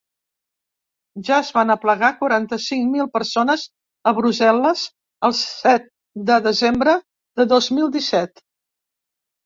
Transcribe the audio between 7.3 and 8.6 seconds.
de dos mil disset.